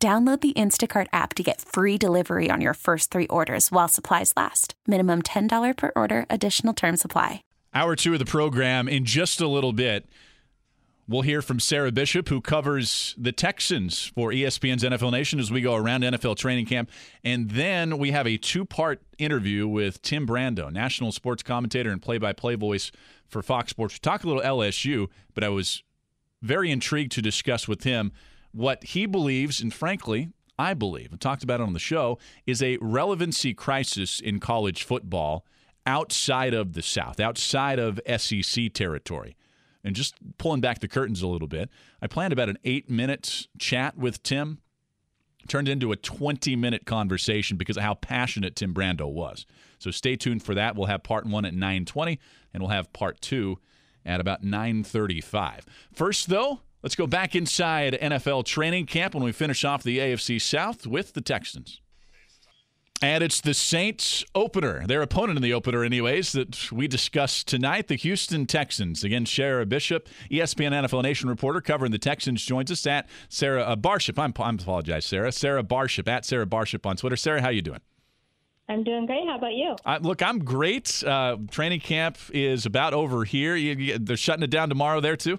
Download 0.00 0.40
the 0.40 0.52
Instacart 0.52 1.08
app 1.12 1.34
to 1.34 1.42
get 1.42 1.60
free 1.60 1.98
delivery 1.98 2.52
on 2.52 2.60
your 2.60 2.74
first 2.74 3.10
three 3.10 3.26
orders 3.26 3.72
while 3.72 3.88
supplies 3.88 4.32
last. 4.36 4.74
Minimum 4.86 5.22
$10 5.22 5.76
per 5.76 5.90
order, 5.96 6.24
additional 6.30 6.72
term 6.72 6.96
supply. 6.96 7.42
Hour 7.74 7.96
two 7.96 8.12
of 8.12 8.20
the 8.20 8.24
program 8.24 8.88
in 8.88 9.04
just 9.04 9.40
a 9.40 9.48
little 9.48 9.72
bit. 9.72 10.06
We'll 11.08 11.22
hear 11.22 11.42
from 11.42 11.58
Sarah 11.58 11.90
Bishop, 11.90 12.28
who 12.28 12.40
covers 12.40 13.16
the 13.18 13.32
Texans 13.32 14.04
for 14.14 14.30
ESPN's 14.30 14.84
NFL 14.84 15.10
Nation 15.10 15.40
as 15.40 15.50
we 15.50 15.62
go 15.62 15.74
around 15.74 16.02
NFL 16.02 16.36
training 16.36 16.66
camp. 16.66 16.90
And 17.24 17.50
then 17.50 17.98
we 17.98 18.12
have 18.12 18.26
a 18.26 18.36
two 18.36 18.64
part 18.64 19.02
interview 19.18 19.66
with 19.66 20.00
Tim 20.02 20.28
Brando, 20.28 20.70
national 20.70 21.10
sports 21.10 21.42
commentator 21.42 21.90
and 21.90 22.00
play 22.00 22.18
by 22.18 22.32
play 22.34 22.54
voice 22.54 22.92
for 23.26 23.42
Fox 23.42 23.70
Sports. 23.70 23.94
We 23.94 23.98
talk 23.98 24.22
a 24.22 24.28
little 24.28 24.42
LSU, 24.42 25.08
but 25.34 25.42
I 25.42 25.48
was 25.48 25.82
very 26.40 26.70
intrigued 26.70 27.10
to 27.12 27.22
discuss 27.22 27.66
with 27.66 27.82
him 27.82 28.12
what 28.52 28.82
he 28.84 29.06
believes, 29.06 29.60
and 29.60 29.72
frankly, 29.72 30.30
I 30.58 30.74
believe, 30.74 31.12
and 31.12 31.20
talked 31.20 31.44
about 31.44 31.60
it 31.60 31.64
on 31.64 31.72
the 31.72 31.78
show, 31.78 32.18
is 32.46 32.62
a 32.62 32.78
relevancy 32.80 33.54
crisis 33.54 34.18
in 34.18 34.40
college 34.40 34.82
football 34.82 35.46
outside 35.86 36.52
of 36.52 36.72
the 36.74 36.82
South, 36.82 37.20
outside 37.20 37.78
of 37.78 38.00
SEC 38.18 38.72
territory. 38.72 39.36
And 39.84 39.94
just 39.94 40.16
pulling 40.36 40.60
back 40.60 40.80
the 40.80 40.88
curtains 40.88 41.22
a 41.22 41.28
little 41.28 41.48
bit, 41.48 41.70
I 42.02 42.08
planned 42.08 42.32
about 42.32 42.48
an 42.48 42.58
eight 42.64 42.90
minute 42.90 43.46
chat 43.58 43.96
with 43.96 44.22
Tim. 44.22 44.58
Turned 45.46 45.68
into 45.68 45.92
a 45.92 45.96
20 45.96 46.56
minute 46.56 46.84
conversation 46.84 47.56
because 47.56 47.78
of 47.78 47.82
how 47.82 47.94
passionate 47.94 48.54
Tim 48.54 48.74
Brando 48.74 49.10
was. 49.10 49.46
So 49.78 49.90
stay 49.90 50.16
tuned 50.16 50.42
for 50.42 50.54
that. 50.54 50.76
We'll 50.76 50.88
have 50.88 51.02
part 51.02 51.24
one 51.24 51.46
at 51.46 51.54
920, 51.54 52.18
and 52.52 52.62
we'll 52.62 52.70
have 52.70 52.92
part 52.92 53.20
two 53.22 53.58
at 54.04 54.20
about 54.20 54.42
935. 54.42 55.64
First, 55.94 56.28
though, 56.28 56.60
Let's 56.82 56.94
go 56.94 57.06
back 57.08 57.34
inside 57.34 57.98
NFL 58.00 58.44
training 58.44 58.86
camp 58.86 59.14
when 59.14 59.24
we 59.24 59.32
finish 59.32 59.64
off 59.64 59.82
the 59.82 59.98
AFC 59.98 60.40
South 60.40 60.86
with 60.86 61.12
the 61.12 61.20
Texans. 61.20 61.80
And 63.00 63.22
it's 63.22 63.40
the 63.40 63.54
Saints 63.54 64.24
opener, 64.34 64.84
their 64.86 65.02
opponent 65.02 65.36
in 65.36 65.42
the 65.42 65.54
opener, 65.54 65.84
anyways, 65.84 66.32
that 66.32 66.72
we 66.72 66.88
discussed 66.88 67.46
tonight. 67.46 67.86
The 67.86 67.94
Houston 67.94 68.44
Texans. 68.46 69.04
Again, 69.04 69.24
Sarah 69.24 69.66
Bishop, 69.66 70.08
ESPN 70.30 70.72
NFL 70.72 71.04
Nation 71.04 71.28
reporter 71.28 71.60
covering 71.60 71.92
the 71.92 71.98
Texans, 71.98 72.44
joins 72.44 72.72
us 72.72 72.84
at 72.86 73.08
Sarah 73.28 73.62
uh, 73.62 73.76
Barshop. 73.76 74.18
I'm, 74.18 74.34
I'm 74.38 74.56
apologize, 74.56 75.06
Sarah. 75.06 75.30
Sarah 75.30 75.62
Barshop, 75.62 76.08
at 76.08 76.24
Sarah 76.24 76.46
Barshop 76.46 76.86
on 76.86 76.96
Twitter. 76.96 77.16
Sarah, 77.16 77.40
how 77.40 77.50
you 77.50 77.62
doing? 77.62 77.80
I'm 78.68 78.82
doing 78.82 79.06
great. 79.06 79.26
How 79.28 79.38
about 79.38 79.54
you? 79.54 79.76
Uh, 79.84 79.98
look, 80.02 80.20
I'm 80.20 80.40
great. 80.40 81.02
Uh, 81.04 81.36
training 81.50 81.80
camp 81.80 82.18
is 82.32 82.66
about 82.66 82.94
over 82.94 83.24
here. 83.24 83.54
You, 83.54 83.74
you, 83.74 83.98
they're 83.98 84.16
shutting 84.16 84.42
it 84.42 84.50
down 84.50 84.68
tomorrow 84.68 85.00
there, 85.00 85.16
too? 85.16 85.38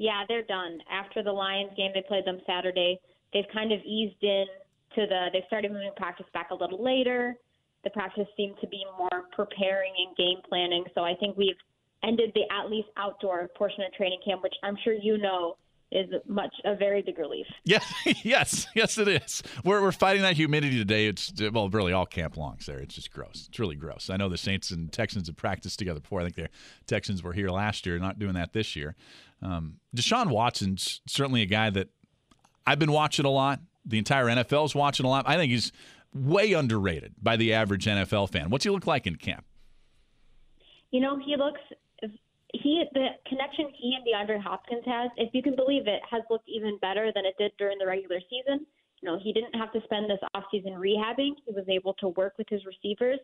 Yeah, 0.00 0.24
they're 0.26 0.42
done. 0.48 0.78
After 0.90 1.22
the 1.22 1.30
Lions 1.30 1.72
game, 1.76 1.90
they 1.92 2.02
played 2.08 2.24
them 2.24 2.40
Saturday. 2.46 2.98
They've 3.34 3.44
kind 3.52 3.70
of 3.70 3.80
eased 3.84 4.22
in 4.22 4.46
to 4.94 5.06
the. 5.06 5.26
They've 5.30 5.44
started 5.46 5.72
moving 5.72 5.90
practice 5.94 6.24
back 6.32 6.48
a 6.50 6.54
little 6.54 6.82
later. 6.82 7.36
The 7.84 7.90
practice 7.90 8.26
seemed 8.34 8.56
to 8.62 8.66
be 8.68 8.82
more 8.96 9.28
preparing 9.36 9.92
and 9.98 10.16
game 10.16 10.38
planning. 10.48 10.84
So 10.94 11.02
I 11.02 11.12
think 11.20 11.36
we've 11.36 11.60
ended 12.02 12.32
the 12.34 12.44
at 12.50 12.70
least 12.70 12.88
outdoor 12.96 13.48
portion 13.58 13.84
of 13.84 13.92
training 13.92 14.20
camp, 14.24 14.42
which 14.42 14.54
I'm 14.62 14.76
sure 14.82 14.94
you 14.94 15.18
know 15.18 15.56
is 15.92 16.08
much 16.26 16.54
a 16.64 16.76
very 16.76 17.02
big 17.02 17.18
relief. 17.18 17.46
Yes, 17.64 17.84
yes, 18.24 18.66
yes, 18.74 18.98
it 18.98 19.08
is. 19.08 19.42
We're 19.64 19.82
we're 19.82 19.92
fighting 19.92 20.22
that 20.22 20.36
humidity 20.36 20.78
today. 20.78 21.06
It's 21.06 21.32
well, 21.52 21.68
really 21.68 21.92
all 21.92 22.06
camp 22.06 22.36
long, 22.36 22.58
Sarah. 22.60 22.82
It's 22.82 22.94
just 22.94 23.12
gross. 23.12 23.46
It's 23.48 23.58
really 23.58 23.76
gross. 23.76 24.10
I 24.10 24.16
know 24.16 24.28
the 24.28 24.38
Saints 24.38 24.70
and 24.70 24.92
Texans 24.92 25.26
have 25.28 25.36
practiced 25.36 25.78
together 25.78 26.00
before. 26.00 26.20
I 26.20 26.24
think 26.24 26.36
the 26.36 26.48
Texans 26.86 27.22
were 27.22 27.32
here 27.32 27.48
last 27.48 27.86
year, 27.86 27.98
not 27.98 28.18
doing 28.18 28.34
that 28.34 28.52
this 28.52 28.76
year. 28.76 28.94
Um, 29.42 29.76
Deshaun 29.94 30.28
Watson's 30.28 31.00
certainly 31.06 31.42
a 31.42 31.46
guy 31.46 31.70
that 31.70 31.88
I've 32.66 32.78
been 32.78 32.92
watching 32.92 33.24
a 33.24 33.30
lot. 33.30 33.60
The 33.84 33.98
entire 33.98 34.26
NFL's 34.26 34.74
watching 34.74 35.06
a 35.06 35.08
lot. 35.08 35.24
I 35.26 35.36
think 35.36 35.50
he's 35.50 35.72
way 36.14 36.52
underrated 36.52 37.14
by 37.20 37.36
the 37.36 37.54
average 37.54 37.86
NFL 37.86 38.30
fan. 38.30 38.50
What's 38.50 38.64
he 38.64 38.70
look 38.70 38.86
like 38.86 39.06
in 39.06 39.16
camp? 39.16 39.44
You 40.90 41.00
know, 41.00 41.18
he 41.18 41.36
looks 41.36 41.60
he 42.52 42.84
the 42.94 43.08
connection 43.26 43.66
he 43.76 43.96
and 43.96 44.04
DeAndre 44.04 44.42
Hopkins 44.42 44.82
has, 44.86 45.10
if 45.16 45.30
you 45.32 45.42
can 45.42 45.56
believe 45.56 45.86
it, 45.86 46.00
has 46.10 46.22
looked 46.30 46.48
even 46.48 46.78
better 46.80 47.12
than 47.14 47.24
it 47.24 47.34
did 47.38 47.52
during 47.58 47.78
the 47.78 47.86
regular 47.86 48.20
season. 48.28 48.66
You 49.00 49.08
know, 49.08 49.18
he 49.22 49.32
didn't 49.32 49.54
have 49.54 49.72
to 49.72 49.80
spend 49.84 50.10
this 50.10 50.18
offseason 50.36 50.74
rehabbing. 50.76 51.32
He 51.46 51.52
was 51.52 51.64
able 51.68 51.94
to 51.94 52.08
work 52.08 52.34
with 52.36 52.48
his 52.50 52.60
receivers, 52.66 53.18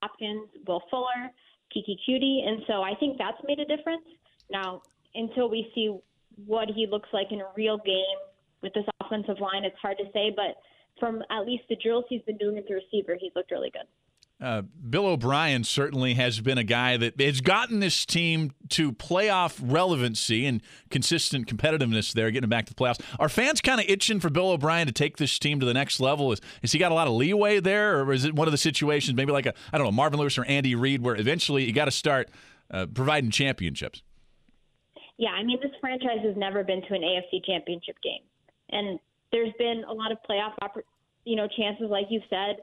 Hopkins, 0.00 0.48
Will 0.66 0.82
Fuller, 0.90 1.30
Keke 1.74 1.96
Coutee, 2.06 2.46
and 2.46 2.62
so 2.66 2.82
I 2.82 2.94
think 3.00 3.18
that's 3.18 3.38
made 3.46 3.58
a 3.58 3.64
difference. 3.64 4.04
Now, 4.50 4.82
until 5.14 5.48
we 5.48 5.70
see 5.74 5.96
what 6.44 6.68
he 6.68 6.86
looks 6.86 7.08
like 7.12 7.28
in 7.30 7.40
a 7.40 7.46
real 7.56 7.78
game 7.78 8.18
with 8.62 8.74
this 8.74 8.84
offensive 9.02 9.40
line, 9.40 9.64
it's 9.64 9.78
hard 9.80 9.96
to 9.98 10.04
say, 10.12 10.32
but 10.34 10.56
from 11.00 11.22
at 11.30 11.46
least 11.46 11.64
the 11.68 11.76
drills 11.82 12.04
he's 12.08 12.22
been 12.22 12.36
doing 12.36 12.56
with 12.56 12.66
the 12.68 12.74
receiver, 12.74 13.16
he's 13.18 13.32
looked 13.34 13.50
really 13.50 13.70
good. 13.70 13.86
Uh, 14.44 14.62
Bill 14.88 15.06
O'Brien 15.06 15.64
certainly 15.64 16.14
has 16.14 16.40
been 16.40 16.58
a 16.58 16.64
guy 16.64 16.96
that 16.96 17.20
has 17.20 17.40
gotten 17.40 17.80
this 17.80 18.06
team 18.06 18.52
to 18.70 18.92
playoff 18.92 19.58
relevancy 19.62 20.46
and 20.46 20.62
consistent 20.90 21.46
competitiveness 21.46 22.12
there, 22.12 22.30
getting 22.30 22.48
back 22.48 22.66
to 22.66 22.74
the 22.74 22.82
playoffs. 22.82 23.00
Are 23.18 23.28
fans 23.28 23.60
kind 23.60 23.80
of 23.80 23.86
itching 23.88 24.20
for 24.20 24.30
Bill 24.30 24.50
O'Brien 24.50 24.86
to 24.86 24.92
take 24.92 25.16
this 25.16 25.38
team 25.38 25.60
to 25.60 25.66
the 25.66 25.74
next 25.74 26.00
level? 26.00 26.32
Is, 26.32 26.40
has 26.62 26.72
he 26.72 26.78
got 26.78 26.92
a 26.92 26.94
lot 26.94 27.08
of 27.08 27.14
leeway 27.14 27.60
there, 27.60 28.00
or 28.00 28.12
is 28.12 28.24
it 28.24 28.34
one 28.34 28.48
of 28.48 28.52
the 28.52 28.58
situations, 28.58 29.16
maybe 29.16 29.32
like 29.32 29.46
a, 29.46 29.54
I 29.72 29.78
don't 29.78 29.86
know, 29.86 29.92
Marvin 29.92 30.18
Lewis 30.20 30.38
or 30.38 30.44
Andy 30.44 30.74
Reid, 30.74 31.02
where 31.02 31.16
eventually 31.16 31.64
you 31.64 31.72
got 31.72 31.86
to 31.86 31.90
start 31.90 32.30
uh, 32.70 32.86
providing 32.86 33.30
championships? 33.30 34.02
Yeah, 35.18 35.30
I 35.30 35.42
mean, 35.42 35.58
this 35.62 35.72
franchise 35.80 36.18
has 36.22 36.36
never 36.36 36.62
been 36.62 36.82
to 36.82 36.94
an 36.94 37.02
AFC 37.02 37.44
championship 37.44 37.96
game. 38.02 38.20
And 38.70 38.98
there's 39.32 39.52
been 39.58 39.84
a 39.88 39.92
lot 39.92 40.12
of 40.12 40.18
playoff, 40.28 40.52
you 41.24 41.36
know, 41.36 41.48
chances, 41.56 41.88
like 41.90 42.06
you 42.10 42.20
said, 42.28 42.56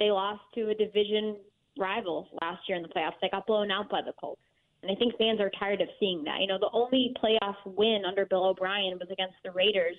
they 0.00 0.10
lost 0.10 0.40
to 0.56 0.70
a 0.70 0.74
division 0.74 1.36
rival 1.78 2.26
last 2.42 2.62
year 2.68 2.76
in 2.76 2.82
the 2.82 2.88
playoffs. 2.88 3.20
They 3.22 3.28
got 3.28 3.46
blown 3.46 3.70
out 3.70 3.88
by 3.88 4.00
the 4.04 4.12
Colts. 4.20 4.40
And 4.82 4.90
I 4.90 4.94
think 4.94 5.16
fans 5.18 5.40
are 5.40 5.50
tired 5.58 5.80
of 5.80 5.88
seeing 6.00 6.24
that. 6.24 6.40
You 6.40 6.46
know, 6.46 6.58
the 6.58 6.70
only 6.72 7.14
playoff 7.22 7.56
win 7.64 8.02
under 8.08 8.24
Bill 8.24 8.46
O'Brien 8.46 8.98
was 8.98 9.08
against 9.12 9.36
the 9.44 9.52
Raiders, 9.52 9.96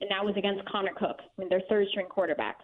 and 0.00 0.08
that 0.10 0.24
was 0.24 0.34
against 0.36 0.64
Connor 0.66 0.94
Cook, 0.96 1.18
I 1.20 1.40
mean, 1.40 1.48
their 1.48 1.62
third 1.68 1.88
string 1.90 2.06
quarterback. 2.06 2.58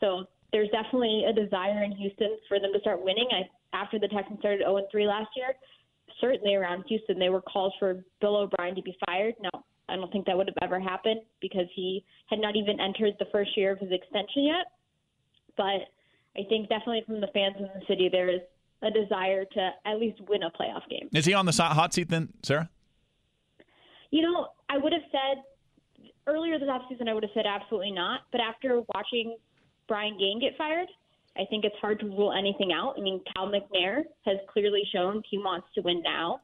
So 0.00 0.24
there's 0.50 0.70
definitely 0.70 1.24
a 1.28 1.32
desire 1.32 1.84
in 1.84 1.92
Houston 1.92 2.38
for 2.48 2.58
them 2.58 2.72
to 2.72 2.80
start 2.80 3.04
winning. 3.04 3.28
I, 3.30 3.76
after 3.76 3.98
the 3.98 4.08
Texans 4.08 4.38
started 4.38 4.60
0 4.60 4.86
3 4.90 5.06
last 5.06 5.28
year, 5.36 5.52
certainly 6.20 6.54
around 6.54 6.84
Houston, 6.88 7.18
they 7.18 7.28
were 7.28 7.42
calls 7.42 7.74
for 7.78 8.02
Bill 8.20 8.36
O'Brien 8.36 8.74
to 8.74 8.82
be 8.82 8.96
fired. 9.06 9.34
No, 9.40 9.50
I 9.88 9.96
don't 9.96 10.10
think 10.10 10.24
that 10.26 10.36
would 10.36 10.48
have 10.48 10.56
ever 10.62 10.80
happened 10.80 11.20
because 11.40 11.66
he 11.74 12.02
had 12.30 12.38
not 12.38 12.56
even 12.56 12.80
entered 12.80 13.14
the 13.18 13.26
first 13.30 13.56
year 13.56 13.72
of 13.72 13.78
his 13.78 13.92
extension 13.92 14.44
yet. 14.44 14.66
But 15.56 15.92
I 16.36 16.42
think 16.48 16.68
definitely 16.68 17.02
from 17.06 17.20
the 17.20 17.28
fans 17.28 17.56
in 17.58 17.64
the 17.64 17.86
city, 17.86 18.08
there 18.10 18.28
is 18.28 18.40
a 18.82 18.90
desire 18.90 19.44
to 19.44 19.70
at 19.86 19.98
least 19.98 20.20
win 20.28 20.42
a 20.42 20.50
playoff 20.50 20.88
game. 20.90 21.08
Is 21.12 21.24
he 21.24 21.34
on 21.34 21.46
the 21.46 21.52
hot 21.52 21.94
seat 21.94 22.08
then, 22.08 22.32
Sarah? 22.42 22.68
You 24.10 24.22
know, 24.22 24.48
I 24.68 24.78
would 24.78 24.92
have 24.92 25.02
said 25.10 25.42
earlier 26.26 26.58
this 26.58 26.68
offseason, 26.68 27.08
I 27.08 27.14
would 27.14 27.22
have 27.22 27.32
said 27.34 27.46
absolutely 27.46 27.92
not. 27.92 28.22
But 28.32 28.40
after 28.40 28.82
watching 28.94 29.36
Brian 29.88 30.18
Gaine 30.18 30.40
get 30.40 30.56
fired, 30.56 30.88
I 31.36 31.44
think 31.50 31.64
it's 31.64 31.76
hard 31.80 32.00
to 32.00 32.06
rule 32.06 32.32
anything 32.32 32.72
out. 32.72 32.94
I 32.96 33.00
mean, 33.00 33.20
Cal 33.34 33.48
McNair 33.48 34.02
has 34.24 34.36
clearly 34.52 34.82
shown 34.92 35.22
he 35.28 35.38
wants 35.38 35.66
to 35.74 35.80
win 35.80 36.02
now. 36.02 36.40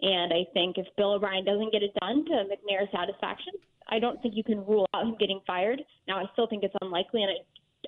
And 0.00 0.32
I 0.32 0.44
think 0.52 0.78
if 0.78 0.86
Bill 0.96 1.12
O'Brien 1.12 1.44
doesn't 1.44 1.70
get 1.70 1.82
it 1.82 1.92
done 2.00 2.24
to 2.24 2.32
McNair's 2.32 2.90
satisfaction, 2.92 3.52
I 3.88 3.98
don't 3.98 4.20
think 4.22 4.34
you 4.36 4.42
can 4.42 4.64
rule 4.64 4.86
out 4.94 5.04
him 5.04 5.16
getting 5.20 5.40
fired. 5.46 5.82
Now, 6.08 6.18
I 6.18 6.24
still 6.32 6.46
think 6.46 6.64
it's 6.64 6.74
unlikely, 6.80 7.22
and 7.22 7.32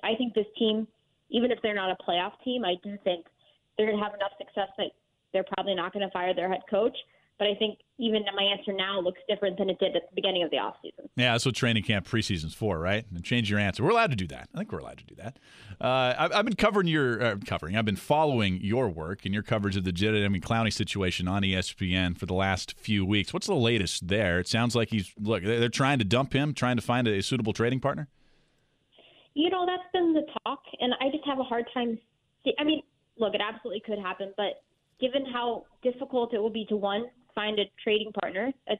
I, 0.03 0.11
I 0.11 0.15
think 0.15 0.33
this 0.33 0.45
team 0.57 0.87
even 1.29 1.51
if 1.51 1.59
they're 1.61 1.75
not 1.75 1.91
a 1.91 1.97
playoff 2.03 2.33
team, 2.43 2.63
I 2.65 2.75
do 2.83 2.97
think 3.03 3.25
they're 3.77 3.87
going 3.87 3.97
to 3.97 4.03
have 4.03 4.13
enough 4.13 4.31
success 4.37 4.69
that 4.77 4.91
they're 5.33 5.45
probably 5.55 5.75
not 5.75 5.93
going 5.93 6.05
to 6.05 6.11
fire 6.11 6.33
their 6.33 6.49
head 6.49 6.61
coach. 6.69 6.95
But 7.37 7.49
I 7.49 7.55
think 7.55 7.79
even 7.97 8.23
my 8.33 8.43
answer 8.43 8.71
now 8.71 9.01
looks 9.01 9.19
different 9.27 9.57
than 9.57 9.69
it 9.69 9.77
did 9.77 9.93
at 9.93 10.03
the 10.09 10.15
beginning 10.15 10.43
of 10.43 10.51
the 10.51 10.57
offseason. 10.57 11.09
Yeah, 11.17 11.33
that's 11.33 11.45
what 11.45 11.53
training 11.53 11.83
camp 11.83 12.07
preseason's 12.07 12.53
for, 12.53 12.79
right? 12.79 13.05
And 13.13 13.25
change 13.25 13.49
your 13.49 13.59
answer. 13.59 13.83
We're 13.83 13.89
allowed 13.89 14.11
to 14.11 14.15
do 14.15 14.27
that. 14.27 14.47
I 14.55 14.59
think 14.59 14.71
we're 14.71 14.79
allowed 14.79 14.99
to 14.99 15.05
do 15.05 15.15
that. 15.15 15.37
Uh, 15.81 16.13
I've, 16.17 16.31
I've, 16.31 16.45
been 16.45 16.55
covering 16.55 16.87
your 16.87 17.21
uh, 17.21 17.35
covering. 17.45 17.75
I've 17.75 17.83
been 17.83 17.97
following 17.97 18.61
your 18.61 18.87
work 18.87 19.25
and 19.25 19.33
your 19.33 19.43
coverage 19.43 19.75
of 19.75 19.83
the 19.83 19.91
Jadeveon 19.91 20.41
Clowney 20.41 20.71
situation 20.71 21.27
on 21.27 21.41
ESPN 21.41 22.17
for 22.17 22.25
the 22.25 22.33
last 22.33 22.79
few 22.79 23.05
weeks. 23.05 23.33
What's 23.33 23.47
the 23.47 23.55
latest 23.55 24.07
there? 24.07 24.39
It 24.39 24.47
sounds 24.47 24.73
like 24.73 24.89
he's 24.91 25.11
look. 25.19 25.43
They're 25.43 25.67
trying 25.67 25.99
to 25.99 26.05
dump 26.05 26.31
him, 26.31 26.53
trying 26.53 26.77
to 26.77 26.81
find 26.81 27.05
a 27.05 27.21
suitable 27.21 27.51
trading 27.51 27.81
partner. 27.81 28.07
You 29.35 29.49
know, 29.49 29.65
that's 29.65 29.83
been 29.93 30.13
the 30.13 30.25
talk, 30.43 30.63
and 30.79 30.93
I 30.99 31.09
just 31.11 31.25
have 31.25 31.39
a 31.39 31.43
hard 31.43 31.65
time. 31.73 31.99
See, 32.43 32.53
I 32.57 32.63
mean, 32.63 32.81
look, 33.17 33.35
it 33.35 33.41
absolutely 33.41 33.81
could 33.85 33.99
happen, 33.99 34.33
but 34.37 34.63
given 34.99 35.25
how 35.25 35.65
difficult 35.83 36.33
it 36.33 36.39
will 36.39 36.49
be 36.49 36.65
to 36.69 36.75
one 36.75 37.05
find 37.35 37.59
a 37.59 37.65
trading 37.83 38.11
partner, 38.13 38.51
a 38.69 38.75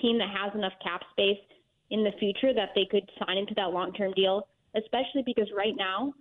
team 0.00 0.18
that 0.18 0.28
has 0.30 0.54
enough 0.54 0.72
cap 0.82 1.02
space 1.10 1.42
in 1.90 2.04
the 2.04 2.12
future 2.18 2.54
that 2.54 2.70
they 2.74 2.86
could 2.88 3.08
sign 3.18 3.36
into 3.36 3.52
that 3.56 3.72
long-term 3.72 4.12
deal, 4.12 4.46
especially 4.76 5.22
because 5.24 5.48
right 5.56 5.74
now 5.76 6.14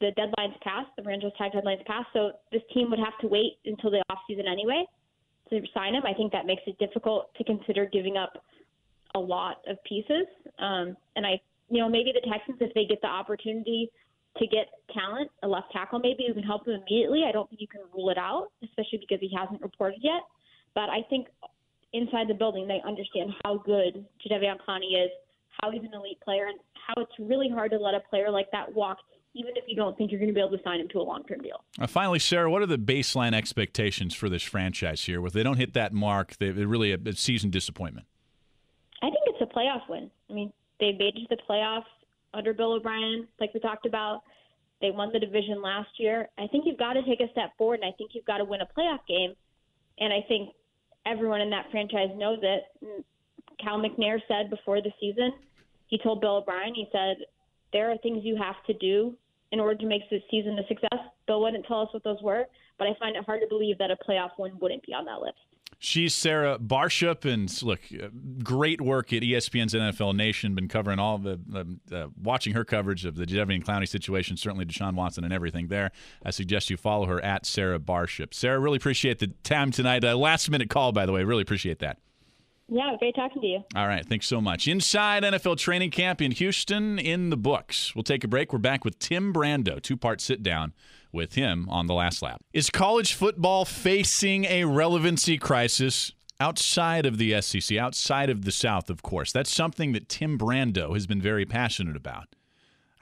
the 0.00 0.10
deadline's 0.12 0.56
passed, 0.62 0.90
the 0.96 1.02
franchise 1.02 1.32
tag 1.38 1.52
deadline's 1.52 1.82
passed, 1.86 2.08
so 2.12 2.32
this 2.52 2.62
team 2.74 2.90
would 2.90 2.98
have 2.98 3.16
to 3.20 3.26
wait 3.26 3.54
until 3.64 3.90
the 3.90 4.02
offseason 4.10 4.46
anyway 4.46 4.84
to 5.50 5.60
sign 5.72 5.94
him. 5.94 6.02
I 6.06 6.12
think 6.12 6.32
that 6.32 6.46
makes 6.46 6.62
it 6.66 6.78
difficult 6.78 7.34
to 7.36 7.44
consider 7.44 7.86
giving 7.86 8.16
up 8.16 8.44
a 9.14 9.18
lot 9.18 9.62
of 9.66 9.82
pieces. 9.84 10.26
Um, 10.58 10.96
and 11.16 11.26
I 11.26 11.40
you 11.70 11.80
know, 11.80 11.88
maybe 11.88 12.12
the 12.12 12.28
Texans, 12.30 12.58
if 12.60 12.72
they 12.74 12.84
get 12.84 13.00
the 13.00 13.08
opportunity 13.08 13.90
to 14.38 14.46
get 14.46 14.68
talent, 14.94 15.30
a 15.42 15.48
left 15.48 15.72
tackle 15.72 15.98
maybe 15.98 16.24
who 16.26 16.34
can 16.34 16.42
help 16.42 16.64
them 16.64 16.80
immediately, 16.86 17.24
I 17.28 17.32
don't 17.32 17.48
think 17.48 17.60
you 17.60 17.68
can 17.68 17.80
rule 17.94 18.10
it 18.10 18.18
out, 18.18 18.48
especially 18.62 18.98
because 18.98 19.18
he 19.20 19.30
hasn't 19.36 19.60
reported 19.60 19.98
yet. 20.02 20.22
But 20.74 20.90
I 20.90 21.02
think 21.10 21.28
inside 21.92 22.28
the 22.28 22.34
building, 22.34 22.68
they 22.68 22.80
understand 22.86 23.32
how 23.44 23.58
good 23.58 24.04
Jadeveon 24.24 24.56
Clowney 24.66 25.04
is, 25.04 25.10
how 25.60 25.70
he's 25.70 25.82
an 25.82 25.92
elite 25.94 26.20
player, 26.20 26.46
and 26.46 26.58
how 26.74 27.02
it's 27.02 27.12
really 27.18 27.48
hard 27.48 27.70
to 27.72 27.78
let 27.78 27.94
a 27.94 28.00
player 28.00 28.30
like 28.30 28.50
that 28.52 28.72
walk 28.74 28.98
even 29.34 29.52
if 29.56 29.64
you 29.66 29.76
don't 29.76 29.96
think 29.96 30.10
you're 30.10 30.18
going 30.18 30.30
to 30.30 30.34
be 30.34 30.40
able 30.40 30.56
to 30.56 30.62
sign 30.64 30.80
him 30.80 30.88
to 30.88 30.98
a 30.98 31.02
long-term 31.02 31.40
deal. 31.40 31.62
Uh, 31.78 31.86
finally, 31.86 32.18
Sarah, 32.18 32.50
what 32.50 32.62
are 32.62 32.66
the 32.66 32.78
baseline 32.78 33.34
expectations 33.34 34.14
for 34.14 34.28
this 34.28 34.42
franchise 34.42 35.04
here? 35.04 35.24
If 35.24 35.32
they 35.32 35.42
don't 35.42 35.58
hit 35.58 35.74
that 35.74 35.92
mark, 35.92 36.36
they're 36.38 36.52
really 36.52 36.92
a, 36.92 36.98
a 37.06 37.12
season 37.12 37.50
disappointment. 37.50 38.06
I 39.02 39.10
think 39.10 39.22
it's 39.26 39.40
a 39.40 39.54
playoff 39.54 39.88
win. 39.88 40.10
I 40.28 40.32
mean, 40.32 40.52
they 40.80 40.92
made 40.92 41.16
it 41.16 41.28
to 41.28 41.36
the 41.36 41.42
playoffs 41.48 41.82
under 42.34 42.52
Bill 42.52 42.72
O'Brien, 42.72 43.26
like 43.40 43.52
we 43.54 43.60
talked 43.60 43.86
about. 43.86 44.22
They 44.80 44.90
won 44.90 45.10
the 45.12 45.18
division 45.18 45.60
last 45.60 45.88
year. 45.98 46.28
I 46.38 46.46
think 46.46 46.64
you've 46.66 46.78
got 46.78 46.92
to 46.92 47.02
take 47.02 47.20
a 47.20 47.30
step 47.32 47.50
forward, 47.58 47.80
and 47.82 47.92
I 47.92 47.96
think 47.96 48.10
you've 48.14 48.24
got 48.26 48.38
to 48.38 48.44
win 48.44 48.60
a 48.60 48.78
playoff 48.78 49.00
game. 49.08 49.34
And 49.98 50.12
I 50.12 50.20
think 50.28 50.50
everyone 51.04 51.40
in 51.40 51.50
that 51.50 51.66
franchise 51.70 52.10
knows 52.16 52.38
it. 52.42 52.62
Cal 53.62 53.80
McNair 53.80 54.20
said 54.28 54.50
before 54.50 54.80
the 54.80 54.92
season, 55.00 55.32
he 55.88 55.98
told 55.98 56.20
Bill 56.20 56.36
O'Brien, 56.36 56.74
he 56.74 56.86
said, 56.92 57.16
there 57.72 57.90
are 57.90 57.98
things 57.98 58.20
you 58.22 58.36
have 58.36 58.56
to 58.66 58.74
do 58.74 59.16
in 59.50 59.58
order 59.58 59.76
to 59.80 59.86
make 59.86 60.08
this 60.10 60.22
season 60.30 60.58
a 60.58 60.66
success. 60.68 61.00
Bill 61.26 61.40
wouldn't 61.42 61.66
tell 61.66 61.80
us 61.80 61.88
what 61.92 62.04
those 62.04 62.22
were, 62.22 62.44
but 62.78 62.86
I 62.86 62.92
find 63.00 63.16
it 63.16 63.24
hard 63.24 63.40
to 63.40 63.48
believe 63.48 63.78
that 63.78 63.90
a 63.90 63.96
playoff 64.08 64.30
win 64.38 64.52
wouldn't 64.60 64.86
be 64.86 64.92
on 64.92 65.06
that 65.06 65.20
list. 65.20 65.38
She's 65.80 66.12
Sarah 66.12 66.58
Barshop, 66.58 67.24
and 67.24 67.62
look, 67.62 67.80
uh, 67.92 68.08
great 68.42 68.80
work 68.80 69.12
at 69.12 69.22
ESPN's 69.22 69.74
NFL 69.74 70.16
Nation. 70.16 70.56
Been 70.56 70.66
covering 70.66 70.98
all 70.98 71.18
the, 71.18 71.38
uh, 71.92 72.06
watching 72.20 72.54
her 72.54 72.64
coverage 72.64 73.04
of 73.04 73.14
the 73.14 73.24
Jadeveon 73.24 73.64
Clowney 73.64 73.86
situation, 73.86 74.36
certainly 74.36 74.64
Deshaun 74.64 74.94
Watson 74.94 75.22
and 75.22 75.32
everything 75.32 75.68
there. 75.68 75.92
I 76.24 76.32
suggest 76.32 76.68
you 76.68 76.76
follow 76.76 77.06
her 77.06 77.24
at 77.24 77.46
Sarah 77.46 77.78
Barshop. 77.78 78.34
Sarah, 78.34 78.58
really 78.58 78.78
appreciate 78.78 79.20
the 79.20 79.28
time 79.44 79.70
tonight. 79.70 80.04
Uh, 80.04 80.16
last 80.16 80.50
minute 80.50 80.68
call, 80.68 80.90
by 80.90 81.06
the 81.06 81.12
way, 81.12 81.22
really 81.22 81.42
appreciate 81.42 81.78
that. 81.78 81.98
Yeah, 82.68 82.96
great 82.98 83.14
talking 83.14 83.40
to 83.40 83.46
you. 83.46 83.64
All 83.76 83.86
right, 83.86 84.04
thanks 84.04 84.26
so 84.26 84.40
much. 84.40 84.66
Inside 84.66 85.22
NFL 85.22 85.58
training 85.58 85.92
camp 85.92 86.20
in 86.20 86.32
Houston 86.32 86.98
in 86.98 87.30
the 87.30 87.36
books. 87.36 87.94
We'll 87.94 88.02
take 88.02 88.24
a 88.24 88.28
break. 88.28 88.52
We're 88.52 88.58
back 88.58 88.84
with 88.84 88.98
Tim 88.98 89.32
Brando, 89.32 89.80
two 89.80 89.96
part 89.96 90.20
sit 90.20 90.42
down 90.42 90.74
with 91.12 91.34
him 91.34 91.68
on 91.68 91.86
the 91.86 91.94
last 91.94 92.22
lap. 92.22 92.40
Is 92.52 92.70
college 92.70 93.14
football 93.14 93.64
facing 93.64 94.44
a 94.44 94.64
relevancy 94.64 95.38
crisis? 95.38 96.12
Outside 96.40 97.04
of 97.04 97.18
the 97.18 97.40
SEC, 97.42 97.76
outside 97.76 98.30
of 98.30 98.44
the 98.44 98.52
South, 98.52 98.90
of 98.90 99.02
course. 99.02 99.32
That's 99.32 99.52
something 99.52 99.90
that 99.92 100.08
Tim 100.08 100.38
Brando 100.38 100.94
has 100.94 101.04
been 101.04 101.20
very 101.20 101.44
passionate 101.44 101.96
about. 101.96 102.36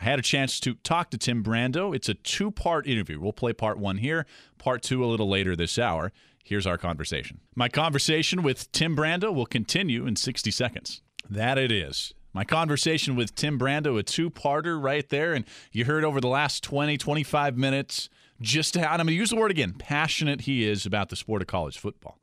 I 0.00 0.04
had 0.04 0.18
a 0.18 0.22
chance 0.22 0.58
to 0.60 0.74
talk 0.76 1.10
to 1.10 1.18
Tim 1.18 1.42
Brando. 1.42 1.94
It's 1.94 2.08
a 2.08 2.14
two 2.14 2.50
part 2.50 2.86
interview. 2.86 3.20
We'll 3.20 3.32
play 3.32 3.52
part 3.52 3.78
one 3.78 3.98
here, 3.98 4.26
part 4.58 4.82
two 4.82 5.04
a 5.04 5.06
little 5.06 5.28
later 5.28 5.54
this 5.54 5.78
hour. 5.78 6.12
Here's 6.44 6.66
our 6.66 6.78
conversation. 6.78 7.40
My 7.54 7.68
conversation 7.68 8.42
with 8.42 8.70
Tim 8.72 8.96
Brando 8.96 9.34
will 9.34 9.46
continue 9.46 10.06
in 10.06 10.16
60 10.16 10.50
seconds. 10.50 11.02
That 11.28 11.58
it 11.58 11.72
is. 11.72 12.14
My 12.36 12.44
conversation 12.44 13.16
with 13.16 13.34
Tim 13.34 13.58
Brando, 13.58 13.98
a 13.98 14.02
two 14.02 14.28
parter 14.28 14.78
right 14.78 15.08
there. 15.08 15.32
And 15.32 15.46
you 15.72 15.86
heard 15.86 16.04
over 16.04 16.20
the 16.20 16.28
last 16.28 16.62
20, 16.62 16.98
25 16.98 17.56
minutes 17.56 18.10
just 18.42 18.76
how, 18.76 18.92
and 18.92 19.00
I'm 19.00 19.06
going 19.06 19.14
to 19.14 19.14
use 19.14 19.30
the 19.30 19.36
word 19.36 19.50
again, 19.50 19.72
passionate 19.72 20.42
he 20.42 20.68
is 20.68 20.84
about 20.84 21.08
the 21.08 21.16
sport 21.16 21.40
of 21.40 21.48
college 21.48 21.78
football. 21.78 22.18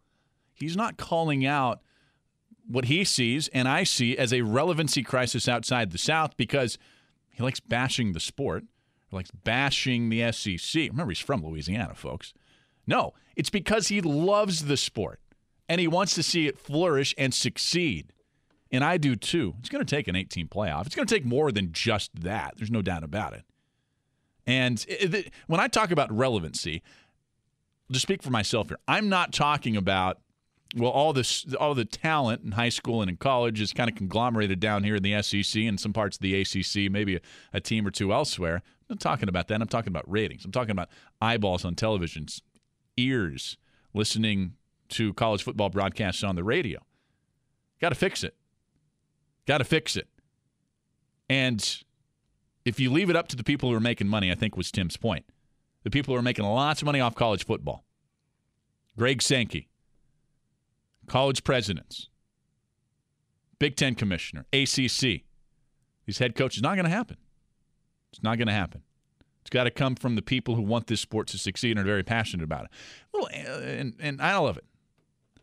He's 0.53 0.77
not 0.77 0.97
calling 0.97 1.47
out 1.47 1.81
what 2.67 2.85
he 2.85 3.03
sees 3.03 3.47
and 3.47 3.67
I 3.67 3.85
see 3.85 4.15
as 4.15 4.31
a 4.31 4.41
relevancy 4.41 5.01
crisis 5.01 5.47
outside 5.47 5.89
the 5.89 5.97
South 5.97 6.37
because 6.37 6.77
he 7.31 7.41
likes 7.41 7.59
bashing 7.59 8.13
the 8.13 8.19
sport, 8.19 8.65
likes 9.11 9.31
bashing 9.31 10.09
the 10.09 10.31
SEC. 10.31 10.89
Remember, 10.91 11.09
he's 11.09 11.17
from 11.17 11.43
Louisiana, 11.43 11.95
folks. 11.95 12.35
No, 12.85 13.15
it's 13.35 13.49
because 13.49 13.87
he 13.87 13.99
loves 13.99 14.65
the 14.65 14.77
sport 14.77 15.19
and 15.67 15.81
he 15.81 15.87
wants 15.87 16.13
to 16.13 16.21
see 16.21 16.45
it 16.45 16.59
flourish 16.59 17.15
and 17.17 17.33
succeed 17.33 18.13
and 18.73 18.83
I 18.83 18.97
do 18.97 19.15
too. 19.15 19.53
It's 19.59 19.69
going 19.69 19.85
to 19.85 19.95
take 19.95 20.07
an 20.07 20.15
18 20.15 20.47
playoff. 20.47 20.87
It's 20.87 20.95
going 20.95 21.07
to 21.07 21.13
take 21.13 21.23
more 21.23 21.51
than 21.51 21.71
just 21.71 22.23
that. 22.23 22.55
There's 22.57 22.71
no 22.71 22.81
doubt 22.81 23.03
about 23.03 23.33
it. 23.33 23.43
And 24.45 24.83
it, 24.89 25.31
when 25.47 25.61
I 25.61 25.67
talk 25.67 25.91
about 25.91 26.11
relevancy, 26.11 26.81
to 27.91 27.99
speak 27.99 28.23
for 28.23 28.31
myself 28.31 28.69
here, 28.69 28.79
I'm 28.87 29.07
not 29.07 29.31
talking 29.31 29.77
about 29.77 30.19
well 30.75 30.89
all 30.89 31.13
this 31.13 31.45
all 31.59 31.75
the 31.75 31.85
talent 31.85 32.41
in 32.43 32.53
high 32.53 32.69
school 32.69 33.01
and 33.01 33.09
in 33.09 33.17
college 33.17 33.61
is 33.61 33.73
kind 33.73 33.89
of 33.89 33.95
conglomerated 33.95 34.59
down 34.59 34.83
here 34.83 34.95
in 34.95 35.03
the 35.03 35.21
SEC 35.21 35.61
and 35.61 35.79
some 35.79 35.93
parts 35.93 36.17
of 36.17 36.21
the 36.21 36.41
ACC, 36.41 36.91
maybe 36.91 37.17
a, 37.17 37.21
a 37.53 37.61
team 37.61 37.85
or 37.85 37.91
two 37.91 38.11
elsewhere. 38.11 38.55
I'm 38.55 38.95
not 38.95 38.99
talking 38.99 39.29
about 39.29 39.47
that. 39.49 39.61
I'm 39.61 39.67
talking 39.67 39.91
about 39.91 40.09
ratings. 40.09 40.43
I'm 40.43 40.51
talking 40.51 40.71
about 40.71 40.89
eyeballs 41.21 41.63
on 41.63 41.75
televisions, 41.75 42.41
ears 42.97 43.57
listening 43.93 44.53
to 44.89 45.13
college 45.13 45.43
football 45.43 45.69
broadcasts 45.69 46.23
on 46.23 46.35
the 46.35 46.43
radio. 46.43 46.79
Got 47.79 47.89
to 47.89 47.95
fix 47.95 48.23
it. 48.23 48.35
Got 49.45 49.59
to 49.59 49.63
fix 49.63 49.95
it. 49.95 50.07
And 51.29 51.83
if 52.65 52.79
you 52.79 52.91
leave 52.91 53.09
it 53.09 53.15
up 53.15 53.27
to 53.29 53.35
the 53.35 53.43
people 53.43 53.69
who 53.69 53.75
are 53.75 53.81
making 53.81 54.07
money, 54.07 54.31
I 54.31 54.35
think 54.35 54.55
was 54.55 54.71
Tim's 54.71 54.97
point. 54.97 55.25
The 55.83 55.89
people 55.89 56.13
who 56.13 56.19
are 56.19 56.23
making 56.23 56.45
lots 56.45 56.81
of 56.81 56.85
money 56.85 56.99
off 56.99 57.15
college 57.15 57.45
football. 57.45 57.83
Greg 58.97 59.21
Sankey, 59.21 59.69
college 61.07 61.43
presidents, 61.43 62.09
Big 63.59 63.75
Ten 63.75 63.95
commissioner, 63.95 64.45
ACC. 64.53 65.23
These 66.05 66.19
head 66.19 66.35
coaches, 66.35 66.61
not 66.61 66.75
going 66.75 66.85
to 66.85 66.91
happen. 66.91 67.17
It's 68.11 68.21
not 68.21 68.37
going 68.37 68.47
to 68.47 68.53
happen. 68.53 68.83
It's 69.41 69.49
got 69.49 69.63
to 69.63 69.71
come 69.71 69.95
from 69.95 70.15
the 70.15 70.21
people 70.21 70.55
who 70.55 70.61
want 70.61 70.87
this 70.87 71.01
sport 71.01 71.27
to 71.27 71.37
succeed 71.37 71.71
and 71.71 71.79
are 71.79 71.83
very 71.83 72.03
passionate 72.03 72.43
about 72.43 72.65
it. 72.65 72.71
Well, 73.11 73.27
and, 73.27 73.95
and 73.99 74.21
I 74.21 74.37
love 74.37 74.57
it. 74.57 74.65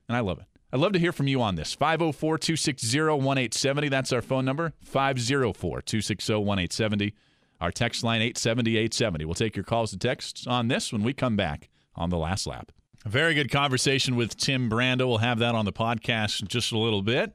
And 0.08 0.16
I 0.16 0.20
love 0.20 0.38
it. 0.38 0.46
I'd 0.72 0.78
love 0.80 0.92
to 0.92 0.98
hear 1.00 1.12
from 1.12 1.26
you 1.26 1.42
on 1.42 1.56
this. 1.56 1.74
504 1.74 2.38
260 2.38 3.00
1870. 3.00 3.88
That's 3.88 4.12
our 4.12 4.22
phone 4.22 4.44
number. 4.44 4.72
504 4.84 5.82
260 5.82 6.32
1870. 6.34 7.14
Our 7.60 7.72
text 7.72 8.04
line 8.04 8.22
870 8.22 8.76
870. 8.76 9.24
We'll 9.24 9.34
take 9.34 9.56
your 9.56 9.64
calls 9.64 9.92
and 9.92 10.00
texts 10.00 10.46
on 10.46 10.68
this 10.68 10.92
when 10.92 11.02
we 11.02 11.12
come 11.12 11.36
back 11.36 11.68
on 11.96 12.10
the 12.10 12.18
last 12.18 12.46
lap. 12.46 12.70
A 13.04 13.08
very 13.08 13.34
good 13.34 13.50
conversation 13.50 14.14
with 14.14 14.36
Tim 14.36 14.70
Brando. 14.70 15.08
We'll 15.08 15.18
have 15.18 15.38
that 15.40 15.54
on 15.54 15.64
the 15.64 15.72
podcast 15.72 16.40
in 16.40 16.48
just 16.48 16.70
a 16.70 16.78
little 16.78 17.02
bit. 17.02 17.34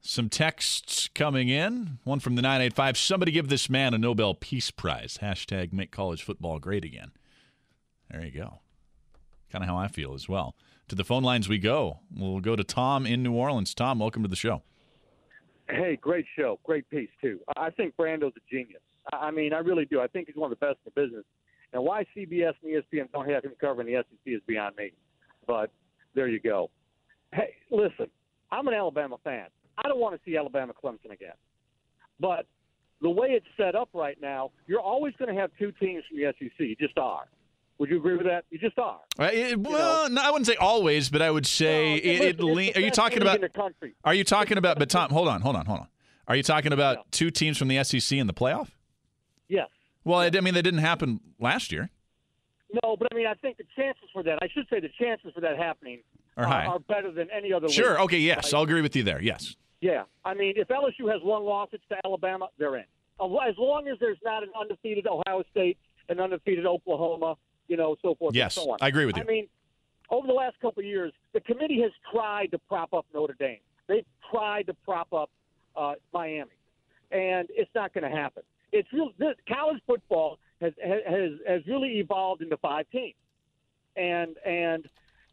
Some 0.00 0.28
texts 0.28 1.08
coming 1.14 1.48
in. 1.48 1.98
One 2.04 2.20
from 2.20 2.36
the 2.36 2.42
985. 2.42 2.96
Somebody 2.98 3.32
give 3.32 3.48
this 3.48 3.68
man 3.68 3.94
a 3.94 3.98
Nobel 3.98 4.34
Peace 4.34 4.70
Prize. 4.70 5.18
Hashtag 5.22 5.72
make 5.72 5.90
college 5.90 6.22
football 6.22 6.58
great 6.58 6.84
again. 6.84 7.12
There 8.10 8.24
you 8.24 8.30
go. 8.30 8.60
Kind 9.50 9.64
of 9.64 9.68
how 9.68 9.76
I 9.76 9.88
feel 9.88 10.14
as 10.14 10.28
well 10.28 10.54
to 10.92 10.96
the 10.96 11.04
phone 11.04 11.22
lines 11.22 11.48
we 11.48 11.56
go. 11.56 12.00
We'll 12.14 12.40
go 12.40 12.54
to 12.54 12.62
Tom 12.62 13.06
in 13.06 13.22
New 13.22 13.32
Orleans. 13.32 13.72
Tom, 13.74 13.98
welcome 13.98 14.22
to 14.24 14.28
the 14.28 14.36
show. 14.36 14.60
Hey, 15.70 15.96
great 15.98 16.26
show. 16.38 16.60
Great 16.64 16.86
piece, 16.90 17.08
too. 17.18 17.40
I 17.56 17.70
think 17.70 17.96
Brando's 17.96 18.34
a 18.36 18.54
genius. 18.54 18.82
I 19.10 19.30
mean, 19.30 19.54
I 19.54 19.60
really 19.60 19.86
do. 19.86 20.02
I 20.02 20.06
think 20.06 20.26
he's 20.26 20.36
one 20.36 20.52
of 20.52 20.60
the 20.60 20.66
best 20.66 20.76
in 20.84 20.92
the 20.94 21.00
business. 21.00 21.24
And 21.72 21.82
why 21.82 22.04
CBS 22.14 22.52
and 22.62 22.74
ESPN 22.74 23.10
don't 23.10 23.26
have 23.30 23.42
him 23.42 23.52
covering 23.58 23.86
the 23.86 24.02
SEC 24.02 24.18
is 24.26 24.42
beyond 24.46 24.76
me. 24.76 24.92
But 25.46 25.70
there 26.14 26.28
you 26.28 26.40
go. 26.40 26.68
Hey, 27.32 27.54
listen, 27.70 28.08
I'm 28.50 28.68
an 28.68 28.74
Alabama 28.74 29.16
fan. 29.24 29.46
I 29.82 29.88
don't 29.88 29.98
want 29.98 30.14
to 30.14 30.20
see 30.30 30.36
Alabama 30.36 30.74
Clemson 30.74 31.10
again. 31.10 31.32
But 32.20 32.44
the 33.00 33.08
way 33.08 33.28
it's 33.28 33.46
set 33.56 33.74
up 33.74 33.88
right 33.94 34.18
now, 34.20 34.50
you're 34.66 34.78
always 34.78 35.14
going 35.18 35.34
to 35.34 35.40
have 35.40 35.52
two 35.58 35.72
teams 35.72 36.04
from 36.06 36.18
the 36.18 36.34
SEC. 36.38 36.52
You 36.58 36.76
just 36.76 36.98
are 36.98 37.24
Would 37.82 37.90
you 37.90 37.96
agree 37.96 38.16
with 38.16 38.26
that? 38.26 38.44
You 38.48 38.60
just 38.60 38.78
are. 38.78 39.00
Uh, 39.18 39.24
it, 39.32 39.58
well, 39.58 40.08
no, 40.08 40.22
I 40.22 40.30
wouldn't 40.30 40.46
say 40.46 40.54
always, 40.54 41.10
but 41.10 41.20
I 41.20 41.32
would 41.32 41.44
say 41.46 41.94
Well, 41.94 41.98
it. 42.04 42.04
listen, 42.20 42.26
it 42.28 42.40
lean, 42.44 42.72
are 42.76 42.80
you 42.80 42.92
talking 42.92 43.20
about? 43.20 43.34
in 43.34 43.40
the 43.40 43.48
country? 43.48 43.94
Are 44.04 44.14
you 44.14 44.22
talking 44.22 44.56
about? 44.56 44.78
But 44.78 44.88
Tom, 44.88 45.10
hold 45.10 45.26
on, 45.26 45.40
hold 45.40 45.56
on, 45.56 45.66
hold 45.66 45.80
on. 45.80 45.88
Are 46.28 46.36
you 46.36 46.44
talking 46.44 46.72
about 46.72 46.98
Yeah. 46.98 47.02
two 47.10 47.32
teams 47.32 47.58
from 47.58 47.66
the 47.66 47.82
SEC 47.82 48.20
in 48.20 48.28
the 48.28 48.32
playoff? 48.32 48.68
Yes. 49.48 49.68
Well, 50.04 50.20
I 50.20 50.26
I 50.32 50.40
mean, 50.40 50.54
that 50.54 50.62
didn't 50.62 50.78
happen 50.78 51.18
last 51.40 51.72
year. 51.72 51.90
No, 52.84 52.96
but 52.96 53.08
I 53.12 53.16
mean, 53.16 53.26
I 53.26 53.34
think 53.34 53.56
the 53.56 53.64
chances 53.74 54.04
for 54.12 54.22
that, 54.22 54.38
I 54.40 54.46
should 54.54 54.68
say 54.70 54.78
the 54.78 54.88
chances 55.00 55.32
for 55.34 55.40
that 55.40 55.58
happening 55.58 56.02
Are 56.36 56.46
high. 56.46 56.66
are 56.66 56.78
better 56.78 57.10
than 57.10 57.30
any 57.36 57.52
other 57.52 57.68
Sure. 57.68 57.94
league. 57.94 58.00
Okay. 58.02 58.18
Yes, 58.18 58.44
Right? 58.52 58.54
I'll 58.58 58.62
agree 58.62 58.80
with 58.82 58.94
you 58.94 59.02
there. 59.02 59.20
Yes. 59.20 59.56
Yeah. 59.80 60.04
I 60.24 60.34
mean, 60.34 60.54
if 60.56 60.68
LSU 60.70 61.08
has 61.12 61.20
one 61.22 61.42
loss, 61.42 61.70
it's 61.72 61.82
to 61.88 61.96
Alabama, 62.04 62.46
they're 62.58 62.76
in. 62.76 62.84
As 63.20 63.58
long 63.58 63.88
as 63.88 63.98
there's 63.98 64.18
not 64.24 64.44
an 64.44 64.50
undefeated 64.58 65.08
Ohio 65.08 65.42
State, 65.50 65.78
an 66.08 66.18
undefeated 66.18 66.66
Oklahoma, 66.66 67.36
you 67.72 67.78
know, 67.78 67.96
so 68.02 68.14
forth 68.14 68.34
Yes, 68.34 68.54
and 68.58 68.64
so 68.64 68.72
on. 68.72 68.78
I 68.82 68.88
agree 68.88 69.06
with 69.06 69.16
you. 69.16 69.22
I 69.22 69.24
mean, 69.24 69.48
over 70.10 70.26
the 70.26 70.34
last 70.34 70.60
couple 70.60 70.80
of 70.80 70.86
years, 70.86 71.10
the 71.32 71.40
committee 71.40 71.80
has 71.80 71.90
tried 72.12 72.50
to 72.50 72.58
prop 72.58 72.92
up 72.92 73.06
Notre 73.14 73.34
Dame. 73.38 73.60
They've 73.88 74.04
tried 74.30 74.66
to 74.66 74.74
prop 74.74 75.10
up 75.14 75.30
uh, 75.74 75.94
Miami, 76.12 76.50
and 77.10 77.48
it's 77.50 77.70
not 77.74 77.94
going 77.94 78.04
to 78.04 78.14
happen. 78.14 78.42
It's 78.72 78.92
real. 78.92 79.10
This, 79.18 79.36
college 79.48 79.80
football 79.86 80.38
has 80.60 80.74
has 80.84 81.30
has 81.48 81.66
really 81.66 81.98
evolved 81.98 82.42
into 82.42 82.58
five 82.58 82.84
teams, 82.92 83.14
and 83.96 84.36
and 84.44 84.86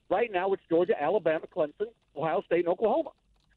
right 0.10 0.32
now 0.32 0.54
it's 0.54 0.64
Georgia, 0.70 0.94
Alabama, 1.02 1.46
Clemson, 1.54 1.88
Ohio 2.16 2.42
State, 2.46 2.60
and 2.60 2.70
Oklahoma. 2.70 3.10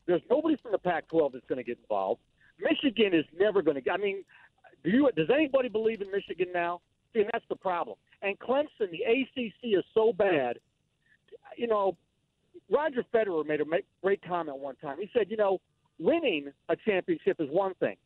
There's 0.06 0.22
nobody 0.28 0.56
from 0.56 0.72
the 0.72 0.78
Pac-12 0.78 1.34
that's 1.34 1.46
going 1.46 1.58
to 1.58 1.62
get 1.62 1.78
involved. 1.80 2.20
Michigan 2.58 3.14
is 3.14 3.24
never 3.38 3.62
going 3.62 3.80
to. 3.80 3.90
I 3.92 3.96
mean, 3.96 4.24
do 4.82 4.90
you? 4.90 5.08
Does 5.16 5.30
anybody 5.32 5.68
believe 5.68 6.02
in 6.02 6.10
Michigan 6.10 6.48
now? 6.52 6.80
See, 7.14 7.20
and 7.20 7.30
that's 7.32 7.44
the 7.48 7.56
problem. 7.56 7.96
And 8.22 8.38
Clemson, 8.38 8.90
the 8.90 9.02
ACC 9.02 9.76
is 9.78 9.84
so 9.94 10.12
bad. 10.12 10.58
You 11.56 11.66
know, 11.66 11.96
Roger 12.70 13.04
Federer 13.12 13.44
made 13.46 13.60
a 13.60 13.64
great 14.02 14.22
comment 14.26 14.58
one 14.58 14.76
time. 14.76 14.96
He 15.00 15.10
said, 15.12 15.26
you 15.30 15.36
know, 15.36 15.60
winning 15.98 16.48
a 16.68 16.76
championship 16.76 17.36
is 17.40 17.48
one 17.50 17.74
thing, 17.74 17.96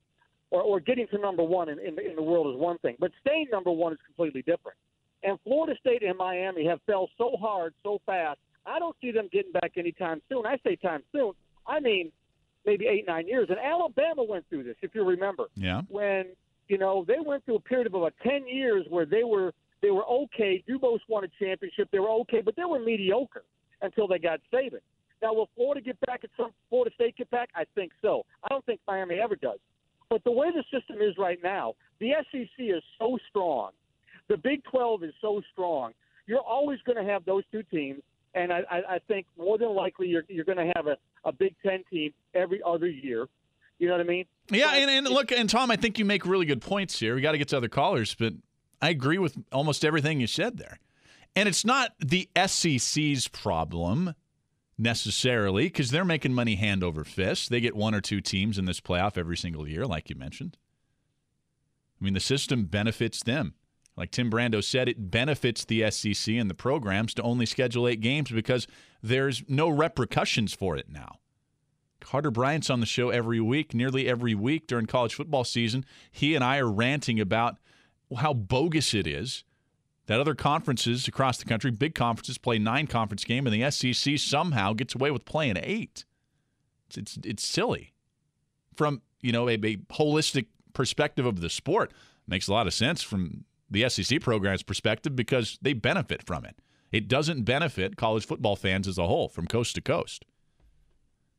or, 0.50 0.62
or 0.62 0.80
getting 0.80 1.06
to 1.08 1.18
number 1.18 1.42
one 1.44 1.68
in, 1.68 1.78
in, 1.78 1.94
the, 1.94 2.08
in 2.10 2.16
the 2.16 2.22
world 2.22 2.54
is 2.54 2.60
one 2.60 2.78
thing, 2.78 2.96
but 2.98 3.10
staying 3.20 3.46
number 3.52 3.70
one 3.70 3.92
is 3.92 3.98
completely 4.06 4.42
different. 4.42 4.76
And 5.22 5.38
Florida 5.44 5.74
State 5.80 6.02
and 6.02 6.16
Miami 6.16 6.66
have 6.66 6.80
fell 6.86 7.08
so 7.18 7.36
hard, 7.40 7.74
so 7.82 8.00
fast. 8.06 8.38
I 8.64 8.78
don't 8.78 8.96
see 9.00 9.12
them 9.12 9.28
getting 9.32 9.52
back 9.52 9.72
anytime 9.76 10.20
soon. 10.28 10.46
I 10.46 10.58
say 10.64 10.76
time 10.76 11.02
soon. 11.12 11.32
I 11.66 11.80
mean, 11.80 12.10
maybe 12.64 12.86
eight, 12.86 13.06
nine 13.06 13.26
years. 13.28 13.48
And 13.48 13.58
Alabama 13.58 14.24
went 14.24 14.48
through 14.48 14.64
this, 14.64 14.76
if 14.82 14.94
you 14.94 15.04
remember 15.04 15.44
Yeah. 15.54 15.82
when 15.88 16.26
you 16.68 16.78
know 16.78 17.04
they 17.06 17.18
went 17.24 17.44
through 17.44 17.56
a 17.56 17.60
period 17.60 17.86
of 17.86 17.94
about 17.94 18.14
ten 18.22 18.46
years 18.48 18.86
where 18.88 19.06
they 19.06 19.22
were 19.24 19.52
they 19.86 19.92
were 19.92 20.04
okay. 20.04 20.64
Dubose 20.68 20.98
won 21.08 21.22
a 21.22 21.28
championship. 21.38 21.88
They 21.92 22.00
were 22.00 22.10
okay, 22.22 22.40
but 22.44 22.56
they 22.56 22.64
were 22.64 22.80
mediocre 22.80 23.44
until 23.82 24.08
they 24.08 24.18
got 24.18 24.40
Saban. 24.52 24.80
Now, 25.22 25.32
will 25.32 25.48
Florida 25.54 25.80
get 25.80 25.96
back 26.00 26.24
at 26.24 26.30
some 26.36 26.50
Florida 26.68 26.90
State 26.96 27.16
get 27.16 27.30
back? 27.30 27.50
I 27.54 27.66
think 27.76 27.92
so. 28.02 28.26
I 28.42 28.48
don't 28.48 28.66
think 28.66 28.80
Miami 28.88 29.20
ever 29.22 29.36
does. 29.36 29.60
But 30.10 30.24
the 30.24 30.32
way 30.32 30.48
the 30.50 30.64
system 30.76 30.96
is 31.00 31.16
right 31.16 31.38
now, 31.40 31.74
the 32.00 32.14
SEC 32.32 32.48
is 32.58 32.82
so 32.98 33.16
strong. 33.30 33.70
The 34.28 34.36
Big 34.36 34.64
12 34.64 35.04
is 35.04 35.14
so 35.20 35.40
strong. 35.52 35.92
You're 36.26 36.40
always 36.40 36.80
going 36.84 36.98
to 37.04 37.12
have 37.12 37.24
those 37.24 37.44
two 37.52 37.62
teams, 37.62 38.02
and 38.34 38.52
I, 38.52 38.62
I, 38.68 38.94
I 38.94 38.98
think 39.06 39.26
more 39.38 39.56
than 39.56 39.68
likely 39.68 40.08
you're, 40.08 40.24
you're 40.28 40.44
going 40.44 40.58
to 40.58 40.72
have 40.74 40.88
a, 40.88 40.96
a 41.24 41.30
Big 41.30 41.54
Ten 41.64 41.84
team 41.92 42.12
every 42.34 42.60
other 42.66 42.88
year. 42.88 43.28
You 43.78 43.86
know 43.86 43.94
what 43.94 44.00
I 44.00 44.08
mean? 44.08 44.24
Yeah, 44.50 44.66
But 44.66 44.74
and, 44.78 44.90
and 44.90 45.08
look, 45.08 45.30
and 45.30 45.48
Tom, 45.48 45.70
I 45.70 45.76
think 45.76 45.98
you 45.98 46.04
make 46.04 46.26
really 46.26 46.46
good 46.46 46.60
points 46.60 46.98
here. 46.98 47.14
We 47.14 47.20
got 47.20 47.32
to 47.32 47.38
get 47.38 47.48
to 47.48 47.56
other 47.56 47.68
callers, 47.68 48.14
but 48.14 48.32
I 48.80 48.90
agree 48.90 49.18
with 49.18 49.36
almost 49.52 49.84
everything 49.84 50.20
you 50.20 50.26
said 50.26 50.58
there. 50.58 50.78
And 51.34 51.48
it's 51.48 51.64
not 51.64 51.92
the 51.98 52.28
SEC's 52.46 53.28
problem 53.28 54.14
necessarily 54.78 55.64
because 55.64 55.90
they're 55.90 56.04
making 56.04 56.34
money 56.34 56.56
hand 56.56 56.82
over 56.82 57.04
fist. 57.04 57.50
They 57.50 57.60
get 57.60 57.76
one 57.76 57.94
or 57.94 58.00
two 58.00 58.20
teams 58.20 58.58
in 58.58 58.64
this 58.64 58.80
playoff 58.80 59.18
every 59.18 59.36
single 59.36 59.68
year, 59.68 59.86
like 59.86 60.10
you 60.10 60.16
mentioned. 60.16 60.56
I 62.00 62.04
mean, 62.04 62.14
the 62.14 62.20
system 62.20 62.64
benefits 62.64 63.22
them. 63.22 63.54
Like 63.96 64.10
Tim 64.10 64.30
Brando 64.30 64.62
said, 64.62 64.88
it 64.88 65.10
benefits 65.10 65.64
the 65.64 65.90
SEC 65.90 66.34
and 66.34 66.50
the 66.50 66.54
programs 66.54 67.14
to 67.14 67.22
only 67.22 67.46
schedule 67.46 67.88
eight 67.88 68.02
games 68.02 68.30
because 68.30 68.66
there's 69.02 69.42
no 69.48 69.70
repercussions 69.70 70.52
for 70.52 70.76
it 70.76 70.90
now. 70.90 71.20
Carter 72.00 72.30
Bryant's 72.30 72.68
on 72.68 72.80
the 72.80 72.86
show 72.86 73.08
every 73.08 73.40
week, 73.40 73.74
nearly 73.74 74.06
every 74.06 74.34
week 74.34 74.66
during 74.66 74.84
college 74.84 75.14
football 75.14 75.44
season. 75.44 75.84
He 76.10 76.34
and 76.34 76.44
I 76.44 76.58
are 76.58 76.70
ranting 76.70 77.18
about 77.18 77.56
how 78.18 78.32
bogus 78.32 78.94
it 78.94 79.06
is 79.06 79.44
that 80.06 80.20
other 80.20 80.34
conferences 80.34 81.08
across 81.08 81.38
the 81.38 81.44
country, 81.44 81.70
big 81.70 81.94
conferences, 81.94 82.38
play 82.38 82.58
nine 82.58 82.86
conference 82.86 83.24
game, 83.24 83.46
and 83.46 83.54
the 83.54 83.70
SEC 83.70 84.18
somehow 84.18 84.72
gets 84.72 84.94
away 84.94 85.10
with 85.10 85.24
playing 85.24 85.56
eight. 85.60 86.04
It's 86.88 86.96
it's, 86.96 87.18
it's 87.24 87.46
silly. 87.46 87.92
From 88.74 89.02
you 89.20 89.32
know 89.32 89.48
a, 89.48 89.54
a 89.54 89.76
holistic 89.76 90.46
perspective 90.72 91.26
of 91.26 91.40
the 91.40 91.50
sport, 91.50 91.92
makes 92.28 92.48
a 92.48 92.52
lot 92.52 92.66
of 92.66 92.74
sense 92.74 93.02
from 93.02 93.44
the 93.70 93.88
SEC 93.88 94.20
program's 94.20 94.62
perspective 94.62 95.16
because 95.16 95.58
they 95.60 95.72
benefit 95.72 96.22
from 96.22 96.44
it. 96.44 96.56
It 96.92 97.08
doesn't 97.08 97.42
benefit 97.42 97.96
college 97.96 98.24
football 98.24 98.56
fans 98.56 98.86
as 98.86 98.98
a 98.98 99.06
whole 99.06 99.28
from 99.28 99.46
coast 99.46 99.74
to 99.74 99.80
coast. 99.80 100.24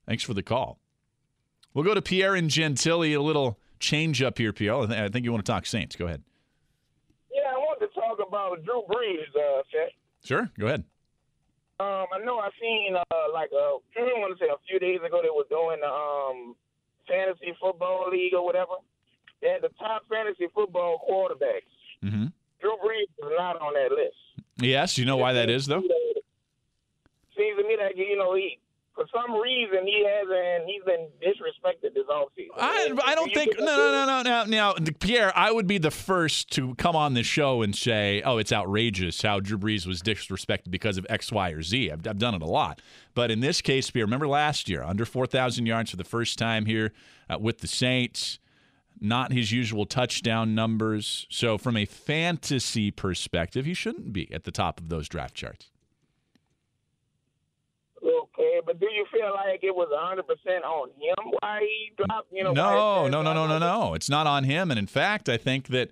Thanks 0.06 0.24
for 0.24 0.34
the 0.34 0.44
call. 0.44 0.80
We'll 1.74 1.86
go 1.86 1.94
to 1.94 2.02
Pierre 2.02 2.36
and 2.36 2.50
Gentilly. 2.50 3.14
A 3.14 3.22
little 3.22 3.60
change 3.80 4.22
up 4.22 4.38
here, 4.38 4.52
Pierre. 4.52 4.76
I 4.76 5.10
think 5.10 5.24
you 5.26 5.32
want 5.32 5.46
to 5.46 5.52
talk 5.52 5.66
Saints. 5.66 5.96
Go 5.96 6.06
ahead. 6.06 6.24
Yeah, 7.32 7.52
I 7.54 7.58
wanted 7.58 7.88
to 7.88 7.94
talk 7.94 8.17
about 8.28 8.64
Drew 8.64 8.84
Brees, 8.90 9.30
uh, 9.36 9.64
Seth. 9.72 9.94
Sure. 10.24 10.50
Go 10.60 10.68
ahead. 10.68 10.84
Um, 11.80 12.06
I 12.12 12.24
know 12.26 12.40
I 12.40 12.50
seen 12.60 12.96
uh, 12.96 13.28
like 13.34 13.50
uh, 13.54 13.78
I 13.78 14.18
want 14.18 14.38
to 14.38 14.44
say 14.44 14.50
a 14.50 14.58
few 14.68 14.80
days 14.80 15.00
ago 15.06 15.22
they 15.22 15.30
were 15.30 15.46
doing 15.50 15.80
the 15.82 15.88
um 15.88 16.56
fantasy 17.08 17.56
football 17.62 18.10
league 18.12 18.34
or 18.34 18.44
whatever. 18.44 18.82
They 19.42 19.50
had 19.50 19.62
the 19.62 19.70
top 19.78 20.04
fantasy 20.10 20.48
football 20.54 21.06
quarterbacks. 21.08 21.70
Mm-hmm. 22.04 22.28
Drew 22.60 22.76
Brees 22.84 23.04
is 23.04 23.32
not 23.38 23.62
on 23.62 23.74
that 23.76 23.92
list. 23.92 24.18
Yes. 24.58 24.98
You 24.98 25.06
know 25.06 25.18
why 25.18 25.34
that 25.34 25.50
is, 25.50 25.68
though? 25.68 25.82
Seems 27.38 27.58
to 27.60 27.68
me 27.68 27.78
that 27.80 27.96
you 27.96 28.18
know 28.18 28.34
he 28.34 28.60
some 29.18 29.40
reason 29.40 29.86
he 29.86 30.06
hasn't 30.06 30.68
he's 30.68 30.84
been 30.84 31.08
disrespected 31.22 31.94
this 31.94 32.06
offseason. 32.10 32.50
I, 32.58 32.92
I 33.04 33.16
don't 33.16 33.34
think 33.34 33.58
no 33.60 33.66
no 33.66 34.06
no 34.06 34.22
no 34.22 34.24
no 34.24 34.44
now 34.46 34.74
Pierre 35.00 35.32
I 35.36 35.52
would 35.52 35.68
be 35.68 35.78
the 35.78 35.92
first 35.92 36.52
to 36.54 36.76
come 36.76 36.96
on 36.96 37.14
the 37.14 37.24
show 37.24 37.62
and 37.62 37.76
say 37.76 38.22
oh 38.24 38.38
it's 38.38 38.52
outrageous 38.52 39.22
how 39.22 39.40
Drew 39.40 39.58
Brees 39.58 39.86
was 39.86 40.02
disrespected 40.02 40.72
because 40.72 40.98
of 40.98 41.06
X 41.10 41.32
Y 41.32 41.52
or 41.52 41.62
Z. 41.62 41.92
I've, 41.92 42.08
I've 42.08 42.20
done 42.20 42.36
it 42.36 42.42
a 42.42 42.48
lot. 42.48 42.82
But 43.14 43.32
in 43.32 43.40
this 43.40 43.62
case 43.62 43.90
Pierre 43.90 44.06
remember 44.06 44.28
last 44.28 44.70
year 44.70 44.84
under 44.84 45.06
four 45.06 45.26
thousand 45.28 45.66
yards 45.66 45.92
for 45.92 45.98
the 45.98 46.04
first 46.04 46.38
time 46.38 46.66
here 46.66 46.94
uh, 47.30 47.38
with 47.40 47.60
the 47.60 47.68
Saints 47.68 48.40
not 49.00 49.32
his 49.32 49.52
usual 49.52 49.86
touchdown 49.86 50.56
numbers. 50.56 51.28
So 51.30 51.60
from 51.60 51.78
a 51.78 51.86
fantasy 51.86 52.90
perspective 52.92 53.66
he 53.66 53.74
shouldn't 53.74 54.12
be 54.12 54.32
at 54.34 54.44
the 54.44 54.52
top 54.52 54.80
of 54.80 54.90
those 54.90 55.08
draft 55.08 55.36
charts 55.36 55.70
but 58.68 58.80
do 58.80 58.86
you 58.86 59.06
feel 59.12 59.32
like 59.34 59.64
it 59.64 59.74
was 59.74 59.88
hundred 59.92 60.28
percent 60.28 60.64
on 60.64 60.90
him 60.90 61.32
why 61.40 61.62
he 61.62 61.92
dropped? 61.98 62.32
You 62.32 62.44
know, 62.44 62.52
No, 62.52 63.08
no, 63.08 63.24
no, 63.24 63.34
no, 63.34 63.48
no, 63.48 63.58
no. 63.58 63.94
It's 63.96 64.10
not 64.10 64.28
on 64.28 64.44
him. 64.44 64.70
And 64.70 64.78
in 64.78 64.86
fact, 64.86 65.30
I 65.30 65.38
think 65.38 65.70
that 65.70 65.92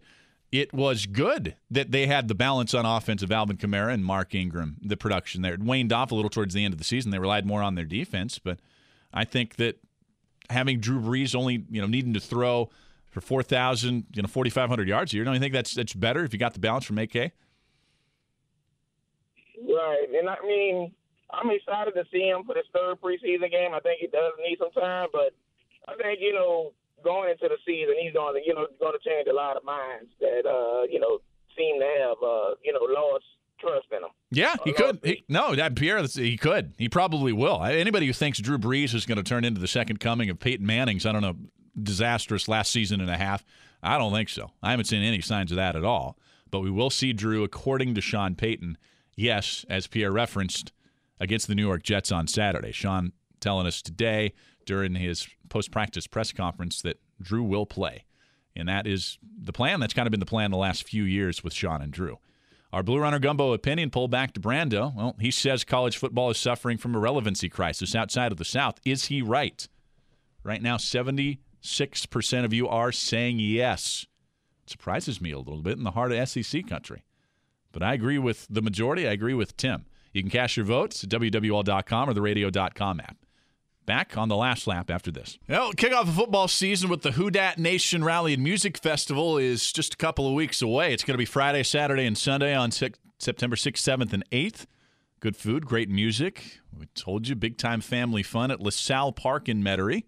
it 0.51 0.73
was 0.73 1.05
good 1.05 1.55
that 1.71 1.91
they 1.91 2.05
had 2.05 2.27
the 2.27 2.35
balance 2.35 2.73
on 2.73 2.85
offense 2.85 3.23
of 3.23 3.31
Alvin 3.31 3.57
Kamara 3.57 3.93
and 3.93 4.05
Mark 4.05 4.35
Ingram, 4.35 4.77
the 4.81 4.97
production 4.97 5.41
there. 5.41 5.53
It 5.53 5.63
waned 5.63 5.91
off 5.91 6.11
a 6.11 6.15
little 6.15 6.29
towards 6.29 6.53
the 6.53 6.63
end 6.63 6.73
of 6.73 6.77
the 6.77 6.83
season. 6.83 7.11
They 7.11 7.19
relied 7.19 7.45
more 7.45 7.63
on 7.63 7.75
their 7.75 7.85
defense, 7.85 8.37
but 8.37 8.59
I 9.13 9.23
think 9.23 9.55
that 9.55 9.79
having 10.49 10.79
Drew 10.79 10.99
Brees 10.99 11.33
only, 11.33 11.65
you 11.69 11.81
know, 11.81 11.87
needing 11.87 12.13
to 12.13 12.19
throw 12.19 12.69
for 13.09 13.21
4,000, 13.21 14.05
you 14.13 14.21
know, 14.21 14.27
4,500 14.27 14.87
yards 14.87 15.13
a 15.13 15.15
year, 15.15 15.23
don't 15.23 15.33
you 15.33 15.39
think 15.39 15.53
that's 15.53 15.73
that's 15.73 15.93
better 15.93 16.23
if 16.23 16.33
you 16.33 16.39
got 16.39 16.53
the 16.53 16.59
balance 16.59 16.85
from 16.85 16.97
AK? 16.97 17.15
Right, 17.15 17.31
and 20.13 20.29
I 20.29 20.35
mean, 20.45 20.93
I'm 21.31 21.49
excited 21.49 21.93
to 21.95 22.05
see 22.11 22.27
him 22.29 22.43
for 22.45 22.53
this 22.53 22.69
third 22.73 23.01
preseason 23.01 23.49
game. 23.51 23.73
I 23.73 23.79
think 23.79 23.99
he 23.99 24.07
does 24.07 24.33
need 24.39 24.57
some 24.59 24.71
time, 24.71 25.09
but 25.11 25.33
I 25.87 25.95
think 26.01 26.19
you 26.21 26.33
know 26.33 26.73
going 27.03 27.31
into 27.31 27.47
the 27.47 27.57
season, 27.65 27.95
he's 27.99 28.13
going 28.13 28.35
to 28.35 28.41
you 28.45 28.53
know 28.53 28.67
going 28.79 28.93
to 28.93 29.03
change 29.09 29.27
a 29.27 29.33
lot 29.33 29.57
of 29.57 29.63
minds 29.63 30.09
that 30.19 30.45
uh, 30.45 30.83
you 30.89 30.99
know 30.99 31.19
seem 31.57 31.79
to 31.79 31.87
have 31.99 32.17
uh, 32.23 32.55
you 32.63 32.73
know 32.73 32.85
lost 32.89 33.25
trust 33.59 33.87
in 33.91 33.99
him. 33.99 34.09
Yeah, 34.31 34.55
he 34.63 34.73
could. 34.73 35.03
no. 35.03 35.09
He, 35.09 35.23
no, 35.29 35.55
that 35.55 35.75
Pierre, 35.75 36.03
he 36.03 36.37
could. 36.37 36.73
He 36.77 36.89
probably 36.89 37.33
will. 37.33 37.63
Anybody 37.63 38.07
who 38.07 38.13
thinks 38.13 38.39
Drew 38.39 38.57
Brees 38.57 38.93
is 38.93 39.05
going 39.05 39.17
to 39.17 39.23
turn 39.23 39.45
into 39.45 39.61
the 39.61 39.67
second 39.67 39.99
coming 39.99 40.29
of 40.29 40.39
Peyton 40.39 40.65
Manning's, 40.65 41.05
I 41.05 41.11
don't 41.11 41.21
know, 41.21 41.35
disastrous 41.81 42.47
last 42.47 42.71
season 42.71 43.01
and 43.01 43.09
a 43.09 43.17
half, 43.17 43.45
I 43.81 43.97
don't 43.97 44.13
think 44.13 44.29
so. 44.29 44.51
I 44.61 44.71
haven't 44.71 44.85
seen 44.85 45.03
any 45.03 45.21
signs 45.21 45.51
of 45.51 45.57
that 45.57 45.75
at 45.75 45.83
all. 45.83 46.17
But 46.51 46.61
we 46.61 46.71
will 46.71 46.89
see 46.89 47.13
Drew, 47.13 47.43
according 47.43 47.95
to 47.95 48.01
Sean 48.01 48.35
Payton, 48.35 48.77
yes, 49.15 49.65
as 49.69 49.87
Pierre 49.87 50.11
referenced, 50.11 50.71
against 51.19 51.47
the 51.47 51.55
New 51.55 51.65
York 51.65 51.83
Jets 51.83 52.11
on 52.11 52.27
Saturday. 52.27 52.71
Sean 52.71 53.13
telling 53.39 53.67
us 53.67 53.81
today 53.81 54.33
during 54.65 54.95
his 54.95 55.27
post 55.49 55.71
practice 55.71 56.07
press 56.07 56.31
conference 56.31 56.81
that 56.81 56.99
Drew 57.21 57.43
will 57.43 57.65
play. 57.65 58.05
And 58.55 58.69
that 58.69 58.87
is 58.87 59.17
the 59.37 59.53
plan. 59.53 59.79
That's 59.79 59.93
kind 59.93 60.07
of 60.07 60.11
been 60.11 60.19
the 60.19 60.25
plan 60.25 60.51
the 60.51 60.57
last 60.57 60.87
few 60.87 61.03
years 61.03 61.43
with 61.43 61.53
Sean 61.53 61.81
and 61.81 61.91
Drew. 61.91 62.19
Our 62.71 62.83
Blue 62.83 62.99
Runner 62.99 63.19
Gumbo 63.19 63.53
opinion 63.53 63.89
poll 63.89 64.07
back 64.07 64.33
to 64.33 64.39
Brando. 64.39 64.93
Well, 64.95 65.15
he 65.19 65.31
says 65.31 65.63
college 65.63 65.97
football 65.97 66.29
is 66.29 66.37
suffering 66.37 66.77
from 66.77 66.95
a 66.95 66.99
relevancy 66.99 67.49
crisis 67.49 67.95
outside 67.95 68.31
of 68.31 68.37
the 68.37 68.45
South. 68.45 68.79
Is 68.85 69.05
he 69.05 69.21
right? 69.21 69.67
Right 70.43 70.61
now, 70.61 70.77
76% 70.77 71.37
of 72.45 72.53
you 72.53 72.67
are 72.67 72.91
saying 72.91 73.39
yes. 73.39 74.05
It 74.63 74.71
surprises 74.71 75.21
me 75.21 75.31
a 75.31 75.37
little 75.37 75.61
bit 75.61 75.77
in 75.77 75.83
the 75.83 75.91
heart 75.91 76.11
of 76.11 76.27
SEC 76.27 76.67
country. 76.67 77.03
But 77.71 77.83
I 77.83 77.93
agree 77.93 78.17
with 78.17 78.47
the 78.49 78.61
majority. 78.61 79.07
I 79.07 79.11
agree 79.11 79.33
with 79.33 79.57
Tim. 79.57 79.85
You 80.15 80.23
can 80.23 80.31
cast 80.31 80.55
your 80.55 80.65
votes 80.65 81.03
at 81.03 81.09
WWL.com 81.09 82.09
or 82.09 82.13
the 82.13 82.21
radio.com 82.21 83.01
app. 83.01 83.17
Back 83.85 84.17
on 84.17 84.29
the 84.29 84.37
last 84.37 84.65
lap 84.65 84.89
after 84.89 85.11
this. 85.11 85.37
Well, 85.49 85.73
kickoff 85.73 86.03
of 86.03 86.15
football 86.15 86.47
season 86.47 86.89
with 86.89 87.01
the 87.01 87.11
Who 87.11 87.29
Dat 87.29 87.59
Nation 87.59 88.01
Rally 88.01 88.33
and 88.33 88.41
Music 88.41 88.77
Festival 88.77 89.37
is 89.37 89.73
just 89.73 89.93
a 89.93 89.97
couple 89.97 90.25
of 90.25 90.33
weeks 90.33 90.61
away. 90.61 90.93
It's 90.93 91.03
going 91.03 91.15
to 91.15 91.19
be 91.19 91.25
Friday, 91.25 91.63
Saturday, 91.63 92.05
and 92.05 92.17
Sunday 92.17 92.55
on 92.55 92.71
September 92.71 93.57
6th, 93.57 93.73
7th, 93.73 94.13
and 94.13 94.23
8th. 94.29 94.65
Good 95.19 95.35
food, 95.35 95.65
great 95.65 95.89
music. 95.89 96.61
We 96.75 96.85
told 96.95 97.27
you, 97.27 97.35
big 97.35 97.57
time 97.57 97.81
family 97.81 98.23
fun 98.23 98.51
at 98.51 98.61
LaSalle 98.61 99.11
Park 99.11 99.49
in 99.49 99.61
Metairie. 99.61 100.05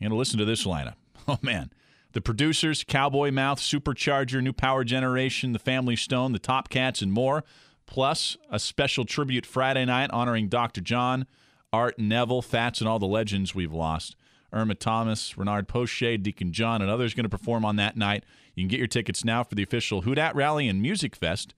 You're 0.00 0.08
going 0.08 0.10
to 0.10 0.16
listen 0.16 0.40
to 0.40 0.44
this 0.44 0.64
lineup. 0.64 0.94
Oh, 1.30 1.38
man. 1.42 1.70
The 2.12 2.22
producers, 2.22 2.84
Cowboy 2.84 3.30
Mouth, 3.30 3.60
Supercharger, 3.60 4.42
New 4.42 4.54
Power 4.54 4.82
Generation, 4.82 5.52
The 5.52 5.58
Family 5.58 5.94
Stone, 5.94 6.32
The 6.32 6.38
Top 6.38 6.70
Cats, 6.70 7.02
and 7.02 7.12
more. 7.12 7.44
Plus, 7.88 8.36
a 8.50 8.60
special 8.60 9.04
tribute 9.04 9.44
Friday 9.44 9.84
night 9.84 10.10
honoring 10.12 10.48
Dr. 10.48 10.80
John. 10.80 11.26
Art 11.72 11.98
Neville, 11.98 12.42
Fats, 12.42 12.80
and 12.80 12.88
all 12.88 12.98
the 12.98 13.06
legends 13.06 13.54
we've 13.54 13.72
lost. 13.72 14.16
Irma 14.52 14.74
Thomas, 14.74 15.36
Renard 15.36 15.68
Poche, 15.68 16.16
Deacon 16.22 16.52
John, 16.52 16.80
and 16.80 16.90
others 16.90 17.12
going 17.12 17.24
to 17.24 17.28
perform 17.28 17.64
on 17.64 17.76
that 17.76 17.96
night. 17.96 18.24
You 18.54 18.62
can 18.62 18.68
get 18.68 18.78
your 18.78 18.86
tickets 18.86 19.24
now 19.24 19.44
for 19.44 19.54
the 19.54 19.62
official 19.62 20.02
Who 20.02 20.14
Dat 20.14 20.34
Rally 20.34 20.68
and 20.68 20.80
Music 20.80 21.14
Fest 21.14 21.54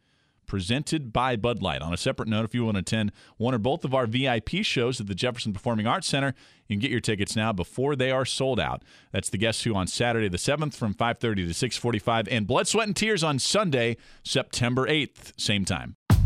presented 0.46 1.12
by 1.12 1.36
Bud 1.36 1.62
Light. 1.62 1.80
On 1.80 1.94
a 1.94 1.96
separate 1.96 2.28
note, 2.28 2.44
if 2.44 2.56
you 2.56 2.64
want 2.64 2.74
to 2.74 2.80
attend 2.80 3.12
one 3.36 3.54
or 3.54 3.58
both 3.58 3.84
of 3.84 3.94
our 3.94 4.06
VIP 4.06 4.62
shows 4.62 5.00
at 5.00 5.06
the 5.06 5.14
Jefferson 5.14 5.52
Performing 5.52 5.86
Arts 5.86 6.08
Center, 6.08 6.34
you 6.66 6.74
can 6.74 6.80
get 6.80 6.90
your 6.90 6.98
tickets 6.98 7.36
now 7.36 7.52
before 7.52 7.94
they 7.94 8.10
are 8.10 8.24
sold 8.24 8.58
out. 8.58 8.82
That's 9.12 9.30
the 9.30 9.38
Guess 9.38 9.62
Who 9.62 9.76
on 9.76 9.86
Saturday 9.86 10.28
the 10.28 10.38
7th 10.38 10.74
from 10.74 10.92
5:30 10.92 11.46
to 11.46 11.54
6:45 11.54 12.26
and 12.28 12.48
Blood, 12.48 12.66
Sweat 12.66 12.88
and 12.88 12.96
Tears 12.96 13.22
on 13.22 13.38
Sunday, 13.38 13.96
September 14.24 14.88
8th, 14.88 15.32
same 15.38 15.64
time. 15.64 15.94